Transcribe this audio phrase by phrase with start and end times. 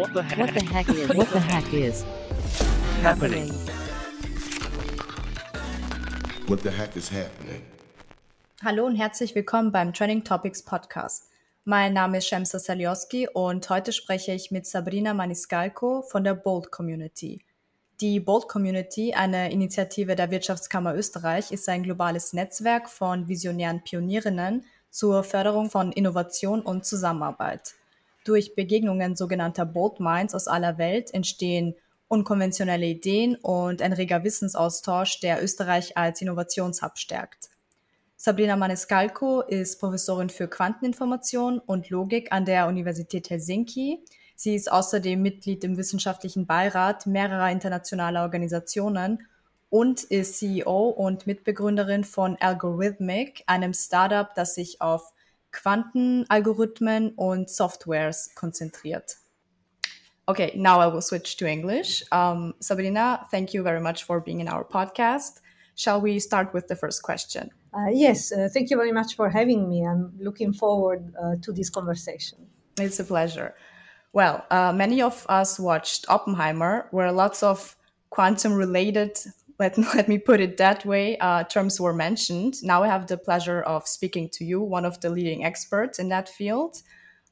[0.00, 0.38] What the heck?
[0.38, 2.04] What the heck is what the heck is
[3.02, 3.52] happening?
[6.46, 7.60] What the heck is happening?
[8.64, 11.28] Hallo und herzlich willkommen beim Trending Topics Podcast.
[11.66, 16.70] Mein Name ist Shemsa Salioski und heute spreche ich mit Sabrina Maniscalco von der Bold
[16.70, 17.44] Community.
[18.00, 24.64] Die Bold Community, eine Initiative der Wirtschaftskammer Österreich, ist ein globales Netzwerk von visionären Pionierinnen
[24.88, 27.74] zur Förderung von Innovation und Zusammenarbeit.
[28.24, 31.74] Durch Begegnungen sogenannter Bold Minds aus aller Welt entstehen
[32.08, 37.50] unkonventionelle Ideen und ein reger Wissensaustausch, der Österreich als Innovationshub stärkt.
[38.16, 44.04] Sabrina Maniscalco ist Professorin für Quanteninformation und Logik an der Universität Helsinki
[44.42, 49.26] Sie ist außerdem Mitglied im wissenschaftlichen Beirat mehrerer internationaler Organisationen
[49.68, 55.12] und ist CEO und Mitbegründerin von Algorithmic, einem Startup, das sich auf
[55.52, 59.16] Quantenalgorithmen und Softwares konzentriert.
[60.26, 62.04] Okay, now I will switch to English.
[62.12, 65.40] Um, Sabrina, thank you very much for being in our podcast.
[65.74, 67.50] Shall we start with the first question?
[67.72, 69.84] Uh, yes, uh, thank you very much for having me.
[69.84, 72.38] I'm looking forward uh, to this conversation.
[72.78, 73.54] It's a pleasure.
[74.12, 77.76] Well, uh, many of us watched Oppenheimer, where lots of
[78.10, 79.18] quantum related,
[79.60, 82.54] let, let me put it that way, uh, terms were mentioned.
[82.64, 86.08] Now I have the pleasure of speaking to you, one of the leading experts in
[86.08, 86.82] that field.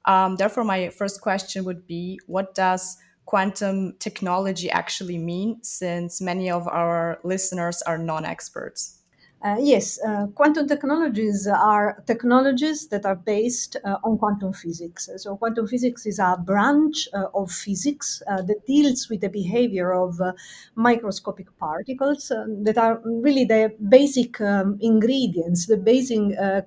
[0.05, 6.51] Um, therefore, my first question would be what does quantum technology actually mean, since many
[6.51, 8.98] of our listeners are non experts?
[9.41, 15.09] Uh, yes, uh, quantum technologies are technologies that are based uh, on quantum physics.
[15.19, 19.93] So, quantum physics is a branch uh, of physics uh, that deals with the behavior
[19.93, 20.33] of uh,
[20.75, 22.33] microscopic particles
[22.65, 26.19] that are really the basic um, ingredients, the basic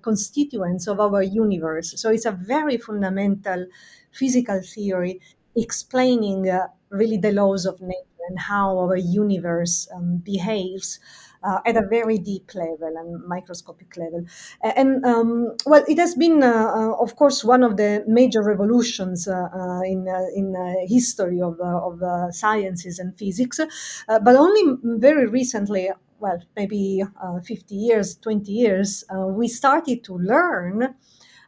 [0.02, 2.00] constituents of our universe.
[2.00, 3.66] So, it's a very fundamental
[4.14, 5.20] physical theory
[5.58, 6.50] explaining
[6.90, 11.00] really the laws of nature and how our universe um, behaves
[11.44, 14.26] uh, at a very deep level and microscopic level.
[14.62, 19.28] And um, well, it has been, uh, uh of course, one of the major revolutions
[19.28, 20.56] uh, uh, in in
[20.88, 22.02] history of of
[22.34, 23.60] sciences and physics,
[24.08, 25.90] but only very recently
[26.22, 30.96] well, maybe uh, 50 years, 20 years, uh, we started to learn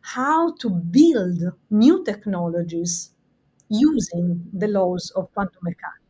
[0.01, 1.39] how to build
[1.69, 3.11] new technologies
[3.69, 6.02] using the laws of quantum mechanics.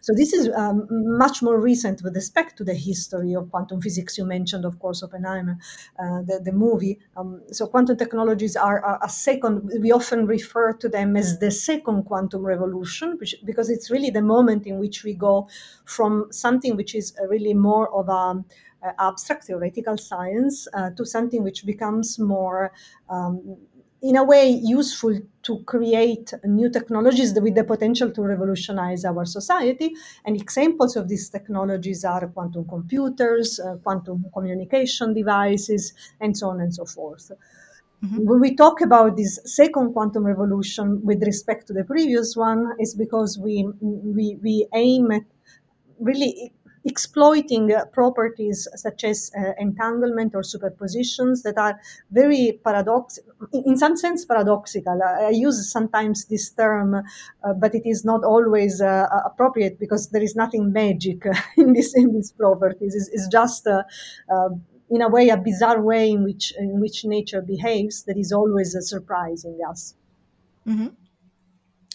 [0.00, 4.18] So this is um, much more recent with respect to the history of quantum physics.
[4.18, 5.58] You mentioned, of course, Oppenheimer,
[5.98, 6.98] uh, the, the movie.
[7.16, 11.50] Um, so quantum technologies are, are, a second, we often refer to them as the
[11.50, 15.48] second quantum revolution, which, because it's really the moment in which we go
[15.84, 18.44] from something which is really more of a
[18.84, 22.72] uh, abstract theoretical science uh, to something which becomes more
[23.08, 23.56] um,
[24.04, 29.94] in a way useful to create new technologies with the potential to revolutionize our society.
[30.26, 36.60] And examples of these technologies are quantum computers, uh, quantum communication devices, and so on
[36.60, 37.32] and so forth.
[38.04, 38.26] Mm-hmm.
[38.28, 42.94] When we talk about this second quantum revolution with respect to the previous one, is
[42.94, 45.24] because we, we, we aim at
[45.98, 46.52] really
[46.84, 51.80] exploiting uh, properties such as uh, entanglement or superpositions that are
[52.10, 53.18] very paradox,
[53.52, 55.00] in some sense paradoxical.
[55.02, 60.36] I use sometimes this term, uh, but it is not always appropriate because there is
[60.36, 61.24] nothing magic
[61.56, 62.94] in this in these properties.
[62.94, 63.66] It's, it's just
[64.90, 68.76] in a way a bizarre way in which in which nature behaves that is always
[68.80, 69.94] surprising us.
[70.66, 70.88] Mm-hmm.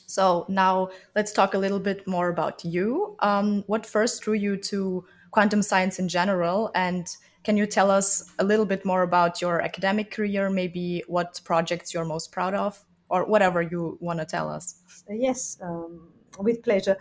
[0.09, 3.15] So now let's talk a little bit more about you.
[3.19, 6.71] Um, what first drew you to quantum science in general?
[6.73, 7.07] And
[7.43, 11.93] can you tell us a little bit more about your academic career, maybe what projects
[11.93, 14.81] you're most proud of, or whatever you want to tell us?
[15.07, 16.09] Yes, um,
[16.39, 16.97] with pleasure.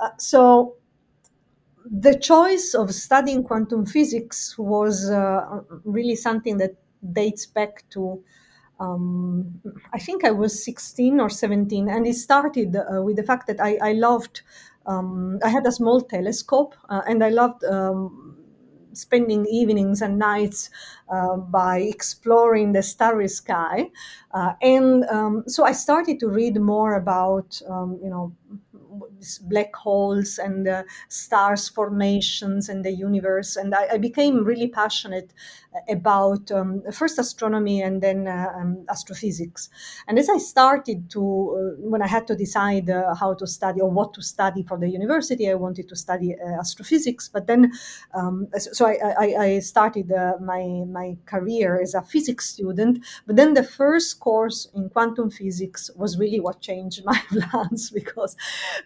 [0.00, 0.76] Uh, so,
[1.84, 6.76] the choice of studying quantum physics was uh, really something that
[7.12, 8.22] dates back to
[8.82, 9.60] um,
[9.92, 13.60] I think I was 16 or 17, and it started uh, with the fact that
[13.60, 14.42] I, I loved.
[14.86, 18.36] Um, I had a small telescope, uh, and I loved um,
[18.94, 20.68] spending evenings and nights
[21.08, 23.90] uh, by exploring the starry sky.
[24.32, 28.34] Uh, and um, so I started to read more about, um, you know,
[29.42, 33.56] black holes and uh, stars formations and the universe.
[33.56, 35.32] And I, I became really passionate
[35.88, 39.68] about um, first astronomy and then uh, um, astrophysics.
[40.08, 43.80] And as I started to, uh, when I had to decide uh, how to study
[43.80, 47.28] or what to study for the university, I wanted to study astrophysics.
[47.28, 47.72] But then,
[48.14, 53.04] um, so I, I, I started my my career as a physics student.
[53.26, 58.36] But then the first course in quantum physics was really what changed my plans because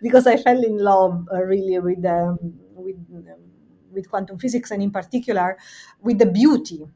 [0.02, 2.38] because I fell in love uh, really with um,
[2.74, 3.55] with um,
[3.96, 5.58] with quantum physics and in particular
[6.02, 6.86] with the beauty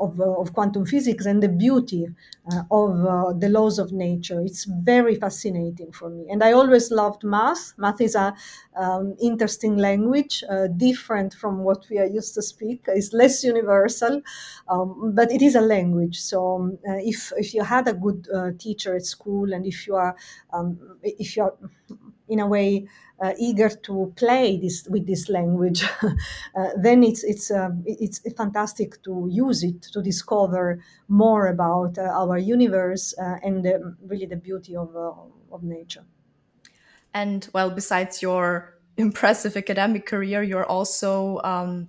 [0.00, 2.06] of, uh, of quantum physics and the beauty
[2.52, 4.40] uh, of uh, the laws of nature.
[4.40, 6.26] It's very fascinating for me.
[6.30, 7.74] And I always loved math.
[7.78, 8.34] Math is a
[8.76, 12.84] um, interesting language, uh, different from what we are used to speak.
[12.86, 14.22] It's less universal,
[14.68, 16.20] um, but it is a language.
[16.20, 19.86] So um, uh, if, if you had a good uh, teacher at school and if
[19.86, 20.14] you are,
[20.52, 21.54] um, if you are
[22.28, 22.86] in a way,
[23.20, 29.02] uh, eager to play this with this language, uh, then it's it's um, it's fantastic
[29.02, 33.66] to use it to discover more about uh, our universe uh, and
[34.06, 35.12] really the beauty of uh,
[35.52, 36.04] of nature.
[37.14, 41.88] And well, besides your impressive academic career, you're also um,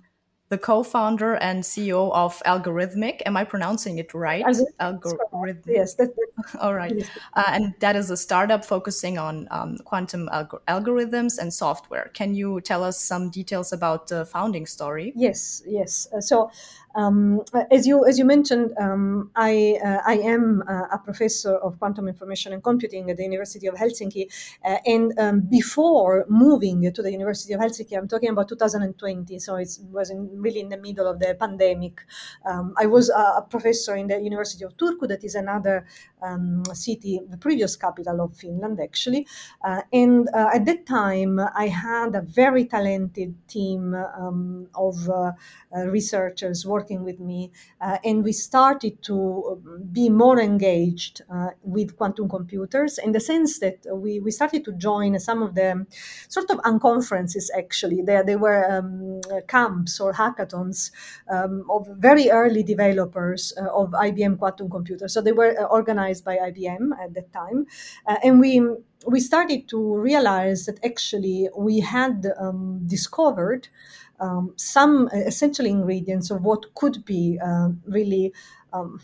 [0.50, 3.22] the co-founder and CEO of Algorithmiq.
[3.24, 4.44] Am I pronouncing it right?
[4.80, 5.62] Algorithmiq.
[5.66, 5.96] Yes.
[6.60, 6.92] All right.
[7.34, 12.10] Uh, and that is a startup focusing on um, quantum alg- algorithms and software.
[12.14, 15.12] Can you tell us some details about the founding story?
[15.14, 15.62] Yes.
[15.64, 16.08] Yes.
[16.12, 16.50] Uh, so
[16.94, 21.78] um, as you as you mentioned, um, I uh, I am uh, a professor of
[21.78, 24.26] quantum information and computing at the University of Helsinki,
[24.64, 29.56] uh, and um, before moving to the University of Helsinki, I'm talking about 2020, so
[29.56, 32.00] it was in, really in the middle of the pandemic.
[32.44, 35.86] Um, I was a professor in the University of Turku, that is another
[36.22, 39.26] um, city, the previous capital of Finland, actually,
[39.64, 45.32] uh, and uh, at that time I had a very talented team um, of uh,
[45.86, 47.50] researchers working with me,
[47.80, 49.16] uh, and we started to
[49.52, 54.64] um, be more engaged uh, with quantum computers in the sense that we, we started
[54.64, 55.86] to join some of the
[56.28, 58.02] sort of unconferences actually.
[58.02, 60.90] There, there were um, camps or hackathons
[61.30, 65.12] um, of very early developers uh, of IBM quantum computers.
[65.12, 65.66] So they were uh,
[66.10, 67.66] organized by IBM at that time.
[68.06, 68.60] Uh, and we
[69.06, 73.68] we started to realize that actually we had um, discovered
[74.20, 78.32] um, some essential ingredients of what could be uh, really
[78.74, 79.00] um,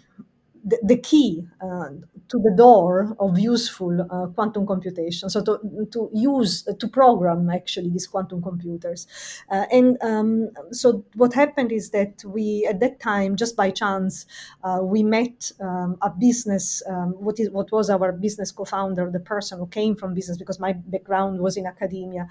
[0.64, 1.88] the, the key uh,
[2.28, 5.31] to the door of useful uh, quantum computation.
[5.31, 9.06] So to, to use, to program actually these quantum computers.
[9.50, 14.26] Uh, and um, so what happened is that we, at that time, just by chance,
[14.64, 19.20] uh, we met um, a business, um, what, is, what was our business co-founder, the
[19.20, 22.28] person who came from business, because my background was in academia,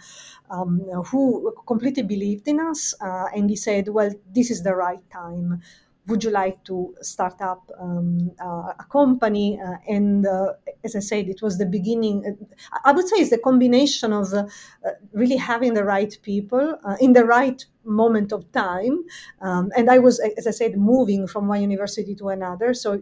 [0.49, 2.93] um, who completely believed in us.
[3.01, 5.61] Uh, and he said, well, this is the right time
[6.07, 9.59] would you like to start up um, uh, a company?
[9.59, 10.53] Uh, and uh,
[10.83, 12.23] as I said, it was the beginning.
[12.25, 14.45] Uh, I would say it's the combination of uh,
[14.85, 19.03] uh, really having the right people in the right moment of time.
[19.41, 22.73] Um, and I was, as I said, moving from one university to another.
[22.73, 23.01] So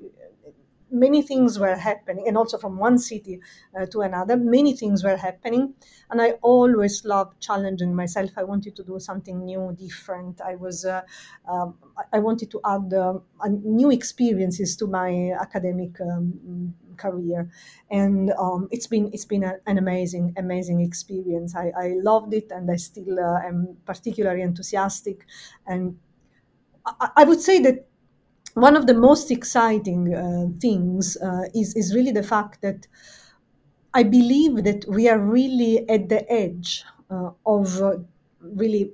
[0.94, 3.40] many things were happening, and also from one city
[3.78, 5.74] uh, to another, many things were happening.
[6.10, 8.32] And I always loved challenging myself.
[8.38, 10.40] I wanted to do something new, different.
[10.42, 11.02] I was, uh,
[11.48, 11.76] um,
[12.12, 13.20] I wanted to add uh,
[13.64, 17.50] new experiences to my academic um, career,
[17.90, 21.56] and um, it's been it's been a, an amazing, amazing experience.
[21.56, 25.26] I, I loved it, and I still uh, am particularly enthusiastic.
[25.66, 25.98] And
[26.86, 27.88] I, I would say that
[28.54, 32.88] one of the most exciting uh, things uh, is, is really the fact that
[33.94, 37.98] I believe that we are really at the edge uh, of uh,
[38.42, 38.92] really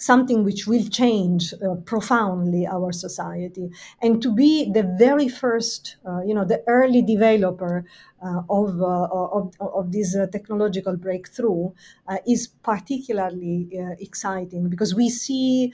[0.00, 3.70] something which will change uh, profoundly our society.
[4.02, 7.84] And to be the very first uh, you know the early developer
[8.22, 11.70] uh, of, uh, of, of this uh, technological breakthrough
[12.06, 15.72] uh, is particularly exciting because we see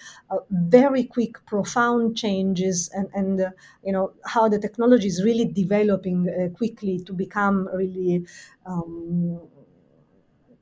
[0.50, 3.52] very quick profound changes and, and
[3.82, 8.24] you know how the technology is really developing quickly to become really
[8.64, 9.40] um,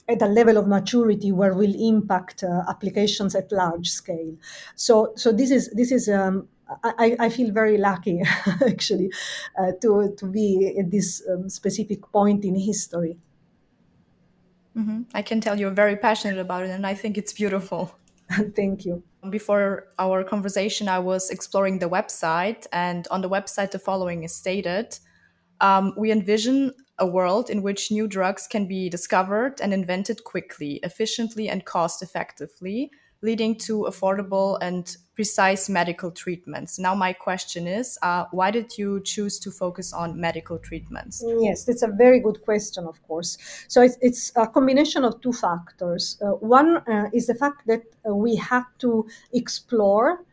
[0.08, 4.34] at a level of maturity where will impact uh, applications at large scale.
[4.74, 6.48] So, so this is this is um,
[6.82, 8.22] I, I, feel very lucky
[8.66, 9.12] actually
[9.58, 13.18] uh, to to be at this um, specific point in history.
[14.76, 15.02] Mm-hmm.
[15.14, 17.96] I can tell you're very passionate about it, and I think it's beautiful.
[18.56, 19.02] Thank you.
[19.30, 24.34] Before our conversation, I was exploring the website, and on the website, the following is
[24.34, 24.98] stated
[25.60, 30.80] um, We envision a world in which new drugs can be discovered and invented quickly,
[30.82, 32.90] efficiently, and cost effectively,
[33.22, 36.78] leading to affordable and precise medical treatments.
[36.78, 41.24] Now, my question is uh, why did you choose to focus on medical treatments?
[41.40, 43.38] Yes, that's a very good question, of course.
[43.68, 46.18] So it's, it's a combination of two factors.
[46.20, 50.24] Uh, one uh, is the fact that uh, we had to explore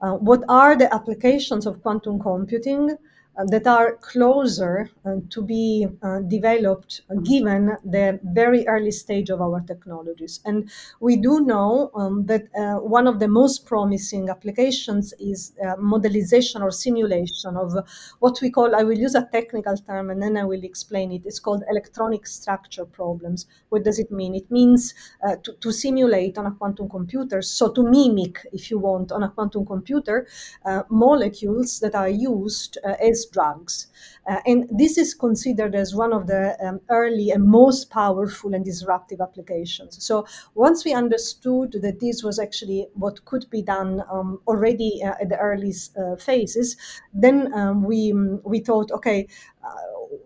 [0.00, 2.96] uh, what are the applications of quantum computing
[3.46, 9.60] that are closer uh, to be uh, developed given the very early stage of our
[9.62, 10.40] technologies.
[10.44, 10.70] And
[11.00, 12.48] we do know um, that
[12.82, 17.72] one of the most promising applications is modelization or simulation of
[18.18, 21.22] what we call, I will use a technical term and then I will explain it.
[21.24, 23.46] It's called electronic structure problems.
[23.68, 24.34] What does it mean?
[24.34, 24.94] It means
[25.26, 29.22] uh, to, to, simulate on a quantum computer, so to mimic, if you want, on
[29.22, 30.26] a quantum computer,
[30.64, 33.86] uh, molecules that are used uh, as drugs.
[34.28, 38.64] Uh, and this is considered as one of the um, early and most powerful and
[38.64, 40.02] disruptive applications.
[40.04, 45.14] So once we understood that this was actually what could be done um, already uh,
[45.20, 46.76] at the early uh, phases,
[47.12, 48.12] then um, we,
[48.44, 49.26] we thought, okay,
[49.64, 50.16] uh,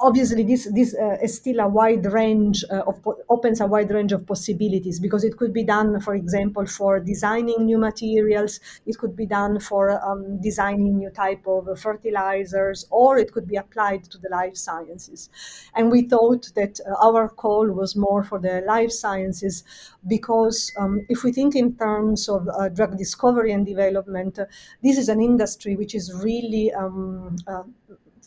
[0.00, 2.96] obviously this this uh, is still a wide range uh, of
[3.28, 7.64] opens a wide range of possibilities because it could be done for example for designing
[7.64, 8.60] new materials.
[8.86, 13.56] It could be done for um, designing new type of fertilizers or it could be
[13.56, 15.30] applied to the life sciences.
[15.74, 19.64] And we thought that uh, our call was more for the life sciences
[20.06, 24.46] because um, if we think in terms of uh, drug discovery and development uh,
[24.82, 27.62] this is an industry which is really um, uh,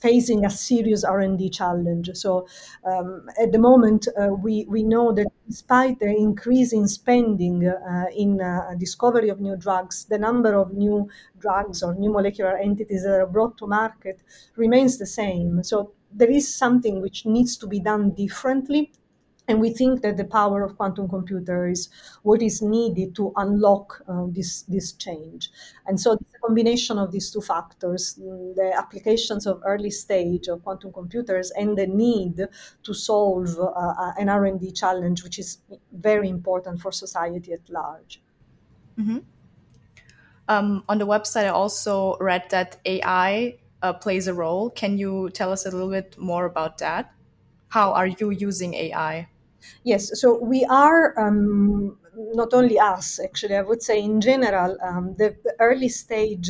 [0.01, 2.09] facing a serious R&D challenge.
[2.13, 2.47] So
[2.83, 8.05] um, at the moment, uh, we, we know that despite the increase in spending uh,
[8.15, 11.07] in uh, discovery of new drugs, the number of new
[11.39, 14.21] drugs or new molecular entities that are brought to market
[14.55, 15.63] remains the same.
[15.63, 18.91] So there is something which needs to be done differently
[19.51, 21.89] and we think that the power of quantum computer is
[22.23, 25.49] what is needed to unlock uh, this, this change.
[25.85, 30.63] And so the combination of these two factors, mm, the applications of early stage of
[30.63, 32.47] quantum computers and the need
[32.83, 35.57] to solve uh, uh an R&D challenge, which is
[35.91, 38.21] very important for society at large.
[38.97, 39.17] Mm-hmm.
[40.47, 44.69] Um, on the website, I also read that AI uh, plays a role.
[44.69, 47.13] Can you tell us a little bit more about that?
[47.67, 49.27] How are you using AI?
[49.83, 51.97] Yes, so we are um,
[52.33, 56.49] not only us, actually, I would say in general, um, the, the, early stage.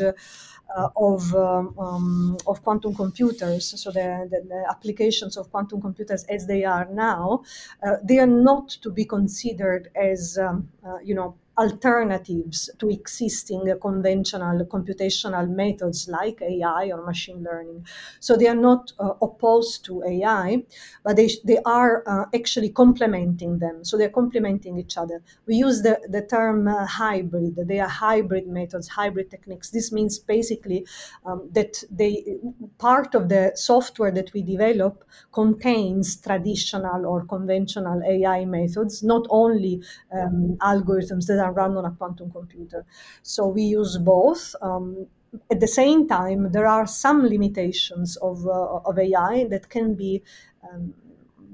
[0.74, 6.24] Uh, of um, um, of quantum computers, so the, the, the, applications of quantum computers
[6.30, 7.44] as they are now,
[7.86, 13.62] uh, they are not to be considered as um, uh, you know alternatives to existing
[13.82, 17.86] conventional computational methods like AI or machine learning.
[18.20, 20.64] So they are not uh, opposed to AI,
[21.04, 23.84] but they, they are uh, actually complementing them.
[23.86, 25.22] So they're complementing each other.
[25.48, 27.56] We use the, the term uh, hybrid.
[27.68, 29.70] They are hybrid methods, hybrid techniques.
[29.70, 30.86] This means basically
[31.26, 32.38] um, that they
[32.78, 39.82] part of the software that we develop contains traditional or conventional AI methods, not only
[40.14, 42.86] um, algorithms that are run on a quantum computer.
[43.24, 44.56] So we use both.
[44.62, 45.08] Um,
[45.50, 50.22] at the same time, there are some limitations of, uh, of AI that can be
[50.70, 50.94] um,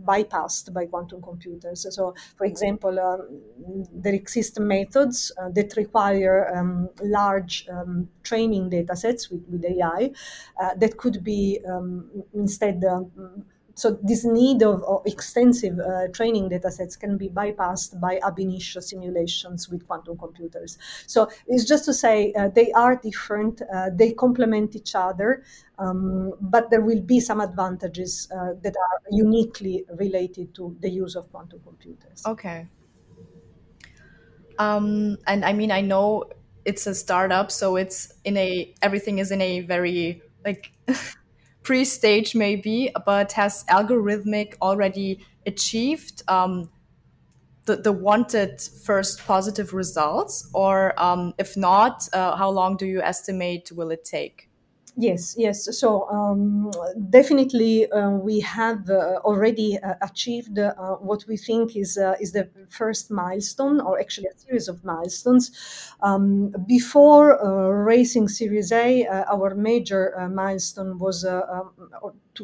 [0.04, 1.86] bypassed by quantum computers.
[1.96, 3.42] So, for example, um,
[3.92, 10.12] there exist methods uh, that require um, large um, training data sets with, with AI
[10.62, 13.46] uh, that could be um, instead um,
[13.77, 18.39] so this need of, of extensive uh, training data sets can be bypassed by ab
[18.39, 20.79] initio simulations with quantum computers.
[21.05, 25.43] So it's just to say uh, they are different, uh, they complement each other,
[25.77, 31.15] um, but there will be some advantages uh, that are uniquely related to the use
[31.15, 32.24] of quantum computers.
[32.25, 32.67] Okay.
[34.57, 36.24] Um, and I mean, I know
[36.65, 40.72] it's a startup, so it's in a everything is in a very like
[41.68, 46.70] pre-stage maybe, but has Algorithmiq already achieved um,
[47.66, 50.50] the, the wanted first positive results?
[50.54, 54.47] Or um, if not, uh, how long do you estimate will it take?
[55.00, 55.77] Yes, yes.
[55.77, 56.72] So um,
[57.12, 62.32] definitely, uh, we have uh, already uh, achieved uh, what we think is uh, is
[62.32, 65.51] the first milestone, or actually a series of milestones.
[66.01, 71.70] Um, before uh, raising Series A, our major milestone was um,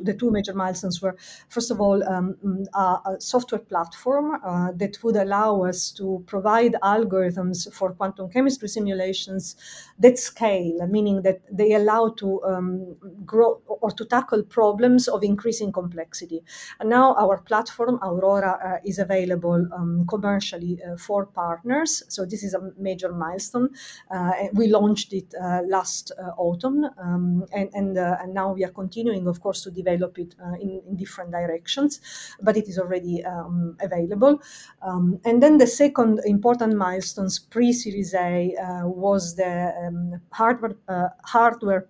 [0.01, 1.15] the two major milestones were,
[1.49, 2.35] first of all, um,
[2.73, 8.67] a, a, software platform uh, that would allow us to provide algorithms for quantum chemistry
[8.67, 9.55] simulations
[9.99, 12.95] that scale, meaning that they allow to um,
[13.25, 16.43] grow or to tackle problems of increasing complexity.
[16.79, 22.03] And now our platform, Aurora, uh, is available um, commercially uh, for partners.
[22.09, 23.69] So this is a major milestone.
[24.11, 28.71] Uh, we launched it uh, last uh, autumn, um, and and, and now we are
[28.71, 31.99] continuing, of course, to develop it in, in, different directions,
[32.41, 34.41] but it is already um, available.
[34.81, 40.75] Um, and then the second important milestones pre-Series A was the um, hardware
[41.23, 41.81] hardware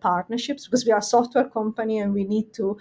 [0.43, 2.77] partnerships because we are a software company and we need to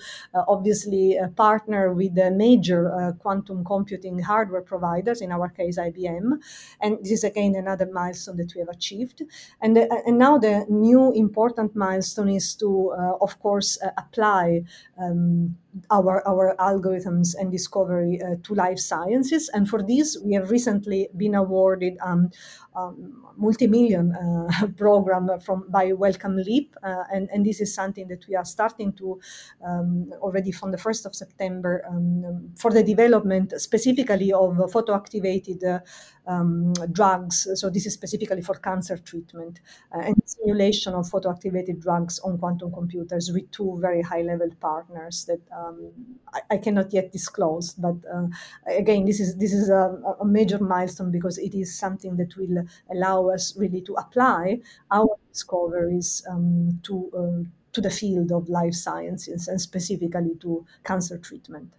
[0.49, 5.21] obviously partner with the major quantum computing hardware providers.
[5.21, 6.41] In our case, IBM,
[6.81, 9.23] and this is again another milestone that we have achieved.
[9.61, 14.63] And, uh, and now the new important milestone is to, uh, of course, uh, apply
[14.99, 15.57] um,
[15.91, 19.49] our, our algorithms and discovery uh, to life sciences.
[19.55, 22.31] And for this, we have recently been awarded um,
[22.75, 28.27] um, multi-million uh, program from by Wellcome Leap, uh, and, and this is something that
[28.29, 29.21] we are starting to
[29.67, 35.81] um, already from the 1st of September um, for the development specifically of photoactivated uh,
[36.27, 37.49] um, drugs.
[37.55, 39.61] So this is specifically for cancer treatment
[39.95, 45.41] uh, and simulation of photoactivated drugs on quantum computers with two very high-level partners that
[45.57, 45.91] um,
[46.33, 47.73] I, I, cannot yet disclose.
[47.73, 48.27] But uh,
[48.67, 52.65] again, this is this is a, a, major milestone because it is something that will
[52.91, 54.61] allow us really to apply
[54.91, 61.19] our discoveries um, to uh, to the field of life sciences and specifically to cancer
[61.19, 61.73] treatment.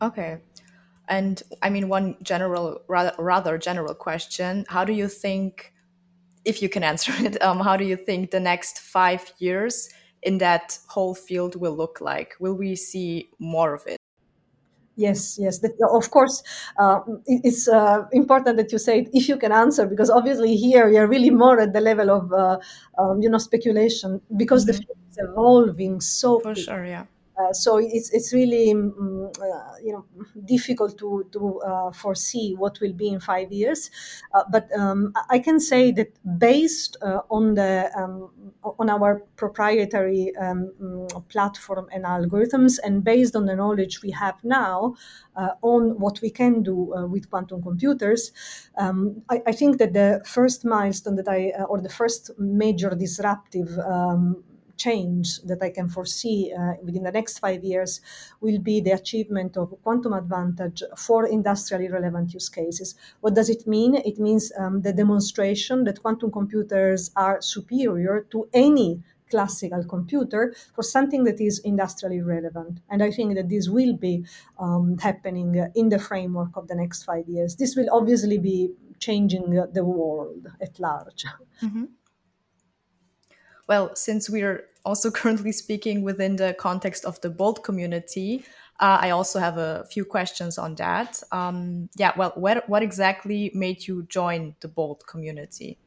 [0.00, 0.38] Okay.
[1.12, 5.74] And I mean, one general, rather, rather general question: How do you think,
[6.46, 9.90] if you can answer it, um, how do you think the next five years
[10.22, 12.30] in that whole field will look like?
[12.40, 13.98] Will we see more of it?
[14.96, 15.60] Yes, yes.
[16.00, 16.42] Of course,
[16.78, 20.88] uh, it's uh, important that you say it if you can answer, because obviously here
[20.88, 22.58] we are really more at the level of, uh,
[22.98, 24.78] um, you know, speculation, because mm-hmm.
[24.78, 26.40] the field is evolving so.
[26.40, 27.04] For sure, yeah.
[27.38, 30.04] Uh, so it's it's really um, uh, you know
[30.44, 33.90] difficult to to uh, foresee what will be in five years,
[34.34, 38.30] uh, but um, I can say that based uh, on the um,
[38.78, 44.36] on our proprietary um, mm, platform and algorithms, and based on the knowledge we have
[44.44, 44.94] now
[45.62, 48.32] on what we can do with quantum computers,
[48.76, 53.78] um, I, I, think that the first milestone that I or the first major disruptive
[53.78, 54.44] um,
[54.84, 58.00] change that I can foresee uh, within the next five years
[58.40, 62.94] will be the achievement of quantum advantage for industrially relevant use cases.
[63.20, 63.92] What does it mean?
[64.10, 70.82] It means um, the demonstration that quantum computers are superior to any classical computer for
[70.82, 72.80] something that is industrially relevant.
[72.90, 74.26] And I think that this will be
[74.58, 77.56] um, happening in the framework of the next five years.
[77.56, 79.44] This will obviously be changing
[79.78, 81.24] the world at large.
[81.62, 81.84] Mm-hmm.
[83.72, 88.44] Well, since we're also currently speaking within the context of the Bold community,
[88.80, 91.22] uh, I also have a few questions on that.
[91.32, 95.78] Um, yeah, well, what, what exactly made you join the Bold community?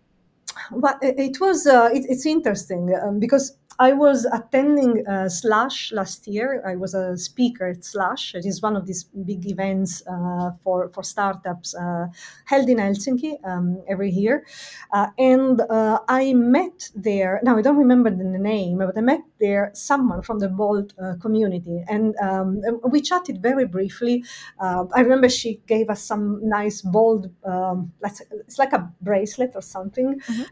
[0.72, 6.28] Well, it was uh, it, it's interesting um, because I was attending uh, Slush last
[6.28, 6.64] year.
[6.66, 8.34] I was a speaker at Slush.
[8.34, 12.08] It is one of these big events uh, for, for startups uh,
[12.46, 14.46] held in Helsinki um, every year.
[14.94, 19.22] Uh, and uh, I met there, now I don't remember the name, but I met
[19.40, 21.84] there someone from the Bold uh, community.
[21.90, 24.24] And um, we chatted very briefly.
[24.60, 30.20] I remember she gave us some nice Bold, um, it's like a bracelet or something.
[30.20, 30.44] Mm-hmm.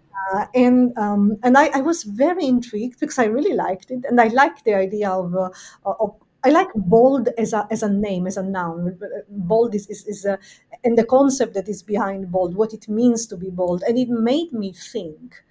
[0.53, 4.27] And um, and I, I was very intrigued because I really liked it, and I
[4.27, 5.49] like the idea of, uh,
[5.85, 8.99] of I like bold as a as a name, as a noun.
[9.29, 10.39] Bold is is, is a,
[10.83, 14.09] and the concept that is behind bold, what it means to be bold, and it
[14.09, 15.43] made me think: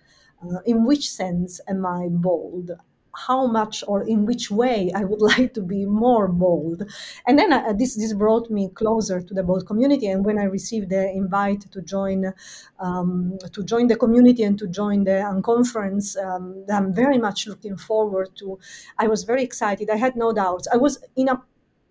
[0.42, 2.72] uh, in which sense am I bold?
[3.14, 6.83] How much or in which way I would like to be more bold.
[7.27, 10.07] And then uh, this this brought me closer to the bold community.
[10.09, 12.33] And when I received the invite to join
[12.81, 17.77] um, to join the community and to join the unconference, um, I'm very much looking
[17.77, 18.59] forward to.
[18.98, 19.90] I was very excited.
[19.90, 20.68] I had no doubts.
[20.72, 21.42] I was in a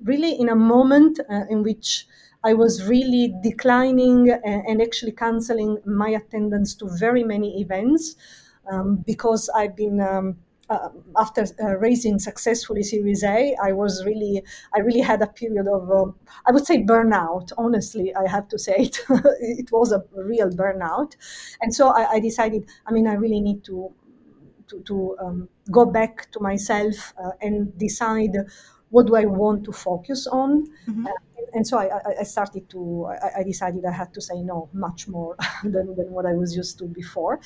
[0.04, 2.08] really in a moment uh, in which.
[2.44, 8.16] I was really declining and, and actually canceling my attendance to very many events
[8.72, 10.38] um, because I've been um,
[10.72, 14.42] uh, after uh, raising successfully Series A, I was really,
[14.74, 16.12] I really had a period of, uh,
[16.48, 17.52] I would say burnout.
[17.58, 19.02] Honestly, I have to say it.
[19.42, 21.16] it was a real burnout,
[21.62, 22.70] and so I, I, decided.
[22.88, 23.94] I mean, I really need to,
[24.70, 28.36] to, to um, go back to myself uh, and decide
[28.90, 30.66] what do I want to focus on?
[31.08, 31.12] Uh,
[31.54, 35.08] and so I, I- started to, I, I decided I had to say no much
[35.08, 37.40] more than, than what I was used to before.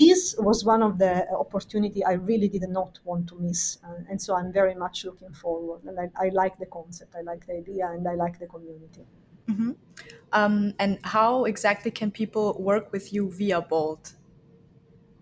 [0.00, 3.78] This was one of the opportunity I really did not want to miss.
[4.08, 5.84] And so I'm very much looking forward.
[5.84, 9.04] And I, I like the concept, I like the idea, and I like the community.
[10.32, 14.12] Um, and how exactly can people work with you via Bold?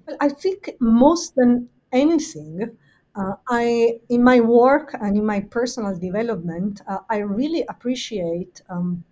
[0.06, 2.76] Well, I think most than anything,
[3.16, 9.04] uh, I in my work and in my personal development, uh, I really appreciate um,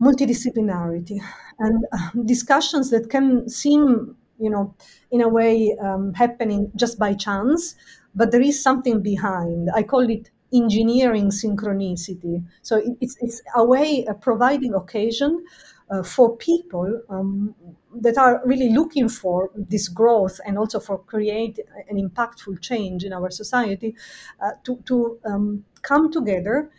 [0.00, 1.18] multidisciplinarity
[1.58, 4.74] and uh, discussions that can seem, you know,
[5.10, 7.74] in a way um, happening just by chance,
[8.14, 9.70] but there is something behind.
[9.74, 12.44] I call it engineering synchronicity.
[12.62, 15.44] So it, it's, it's a way of providing occasion
[15.90, 17.54] uh, for people um,
[17.94, 23.12] that are really looking for this growth and also for create an impactful change in
[23.12, 23.94] our society
[24.40, 26.70] uh, to, to um, come together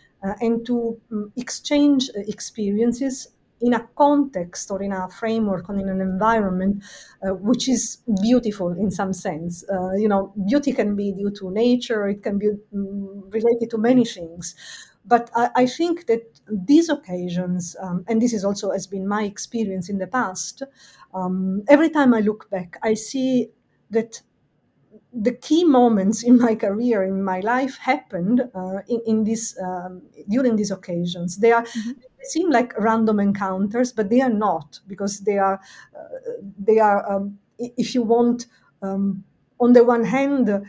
[0.41, 3.29] and to um, exchange uh, experiences
[3.61, 6.83] in a context or in a framework or in an environment
[7.23, 9.63] uh, which is beautiful in some sense.
[9.69, 13.77] Uh, you know, beauty can be due to nature, it can be mm, related to
[13.77, 14.55] many things.
[15.05, 19.23] But I, I think that these occasions, um, and this is also has been my
[19.23, 20.63] experience in the past,
[21.13, 23.49] um, every time I look back, I see
[23.89, 24.21] that
[25.21, 30.01] the key moments in my career in my life happened uh, in, in this um,
[30.29, 31.37] during these occasions.
[31.37, 35.59] They are they seem like random encounters but they are not because they are
[35.97, 38.47] uh, they are um, if you want
[38.81, 39.23] um,
[39.59, 40.65] on the one hand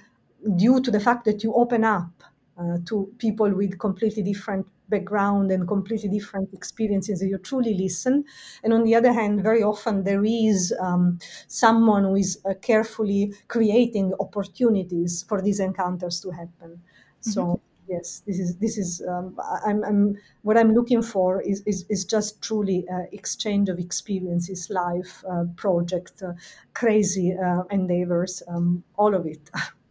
[0.56, 2.10] due to the fact that you open up
[2.58, 8.24] uh, to people with completely different background and completely different experiences that you truly listen.
[8.62, 13.34] And on the other hand very often there is um, someone who is uh, carefully
[13.48, 16.80] creating opportunities for these encounters to happen.
[17.20, 19.34] So yes this is this is um,
[19.66, 24.68] I'm, I'm what i'm looking for is is, is just truly uh, exchange of experiences
[24.68, 26.32] life uh, project uh,
[26.74, 29.50] crazy uh, endeavors um, all of it.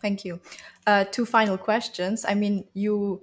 [0.00, 0.40] Thank you.
[0.86, 2.24] Uh, two final questions.
[2.26, 3.22] I mean, you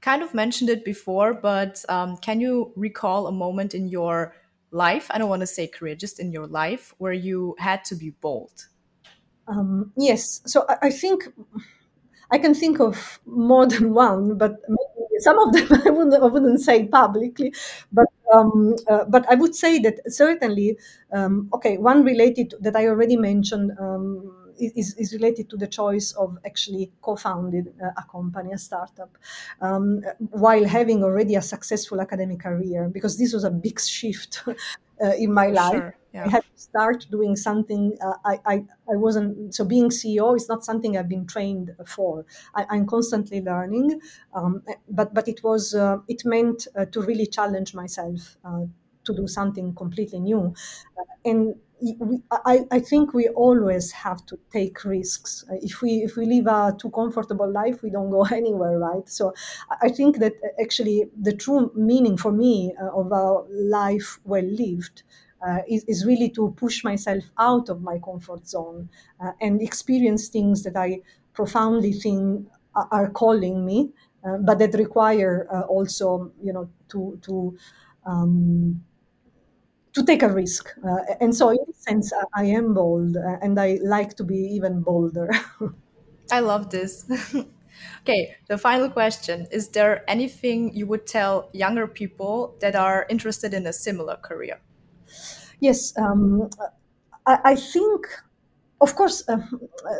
[0.00, 4.34] kind of mentioned it before, but um, can you recall a moment in your
[4.70, 5.08] life?
[5.10, 8.10] I don't want to say career, just in your life where you had to be
[8.10, 8.66] bold.
[9.48, 11.24] Um, yes, so I, I think
[12.30, 14.56] I can think of more than one, but
[15.18, 17.52] some of them I wouldn't, I wouldn't say publicly.
[17.92, 20.78] But um, uh, but I would say that certainly,
[21.12, 26.12] um, okay, one related that I already mentioned um, is, is related to the choice
[26.12, 29.16] of actually co-founded uh, a company, a startup,
[29.60, 34.42] um, while having already a successful academic career, because this was a big shift
[35.02, 35.72] uh, in my life.
[35.72, 36.24] Sure, yeah.
[36.26, 37.96] I had to start doing something.
[38.02, 38.54] Uh, I, I,
[38.92, 42.26] I wasn't, so being CEO is not something I've been trained for.
[42.54, 44.00] I, I'm constantly learning,
[44.34, 48.64] um, but, but it was, uh, it meant uh, to really challenge myself uh,
[49.10, 50.54] to do something completely new.
[50.98, 55.44] Uh, and we, I, I think we always have to take risks.
[55.50, 59.08] Uh, If we if we live a too comfortable life, we don't go anywhere, right?
[59.08, 59.32] So
[59.82, 65.02] I think that uh, actually the true meaning for me of a life well lived
[65.46, 68.90] uh, is, is really to push myself out of my comfort zone
[69.24, 71.00] uh, and experience things that I
[71.32, 73.90] profoundly think are- calling me,
[74.24, 77.56] uh, but that require also, you know, to to
[78.06, 78.82] um,
[79.94, 80.70] to take a risk.
[80.84, 84.24] Uh, and so, in this sense, I, I am bold, uh, and I like to
[84.24, 85.30] be even bolder.
[86.32, 87.06] I love this.
[88.02, 93.54] okay, the final question Is there anything you would tell younger people that are interested
[93.54, 94.60] in a similar career?
[95.60, 96.48] yes, um,
[97.26, 98.06] I, I think.
[98.82, 99.36] Of course, uh,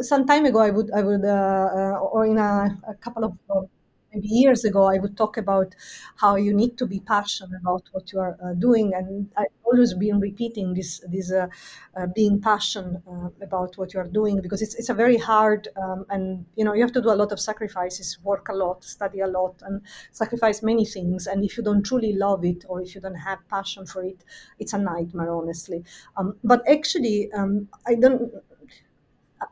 [0.00, 3.33] some time ago, I would, I would, uh, uh, or in a, a couple of
[3.50, 3.61] uh,
[4.12, 5.75] maybe years ago, I would talk about
[6.16, 9.94] how you need to be passionate about what you are uh, doing, and I've always
[9.94, 11.49] been repeating this, this uh,
[11.96, 15.68] uh, being passionate uh, about what you are doing because it's, it's a very hard,
[15.81, 18.85] um, and you know, you have to do a lot of sacrifices, work a lot,
[18.85, 19.81] study a lot, and
[20.12, 21.27] sacrifice many things.
[21.27, 24.25] And if you don't truly love it, or if you don't have passion for it,
[24.59, 25.85] it's a nightmare, honestly.
[26.16, 28.33] Um, but actually, um, I don't.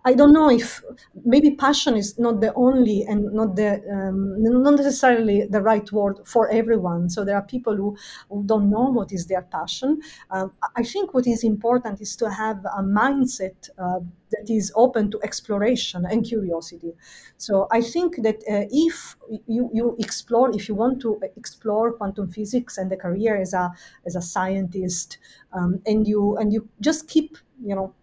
[0.04, 0.82] I don't know if
[1.24, 6.20] maybe passion is not the only and not the um, not necessarily the right word
[6.24, 7.11] for everyone.
[7.11, 7.96] So there are people who,
[8.30, 10.00] who don't know what is their passion.
[10.30, 15.11] Um, I think what is important is to have a mindset uh, that is open
[15.11, 16.92] to exploration and curiosity.
[17.37, 22.30] So I think that uh, if you, you explore, if you want to explore quantum
[22.30, 23.72] physics and the career as a
[24.06, 25.18] as a scientist,
[25.52, 27.94] um, and you and you just keep you know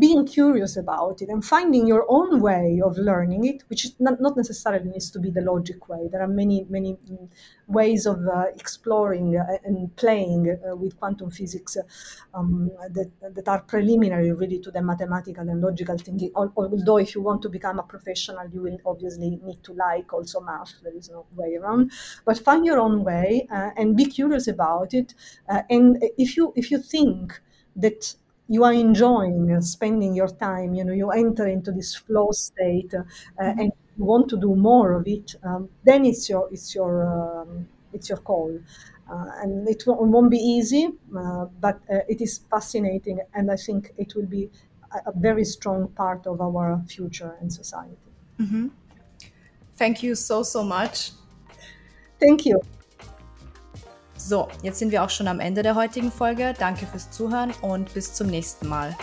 [0.00, 4.36] being curious about it and finding your own way of learning it, which not, not
[4.36, 6.08] necessarily needs to be the logic way.
[6.10, 7.28] There are many, many mm,
[7.68, 11.76] ways of uh, exploring uh, and playing uh, with quantum physics
[12.34, 16.32] um, that, that are preliminary really to the mathematical and logical thinking.
[16.34, 20.40] Although if you want to become a professional, you will obviously need to like also
[20.40, 20.72] math.
[20.82, 21.92] There is no way around.
[22.24, 25.14] But find your own way uh, and be curious about it.
[25.48, 27.40] Uh, and if you if you think
[27.76, 28.14] that
[28.50, 32.98] you are enjoying spending your time, you know, you enter into this flow state uh,
[32.98, 33.60] mm-hmm.
[33.60, 37.68] and you want to do more of it, um, then it's your it's your um,
[37.92, 38.58] it's your call.
[39.10, 43.56] Uh, and it won't, won't, be easy, uh, but uh, it is fascinating, and I
[43.56, 44.48] think it will be
[44.92, 47.96] a, a very strong part of our future and society.
[48.38, 48.68] Mm-hmm.
[49.76, 51.10] Thank you so, so much.
[52.20, 52.60] Thank you.
[54.22, 56.54] So, jetzt sind wir auch schon am Ende der heutigen Folge.
[56.58, 58.94] Danke fürs Zuhören und bis zum nächsten Mal.